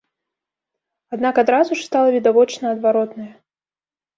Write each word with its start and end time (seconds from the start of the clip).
Аднак 1.17 1.35
адразу 1.43 1.71
ж 1.81 1.85
стала 1.91 2.09
відавочна 2.17 2.65
адваротнае. 2.77 3.29